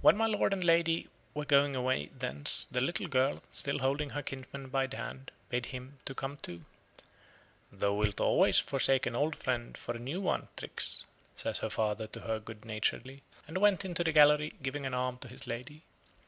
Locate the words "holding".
3.80-4.10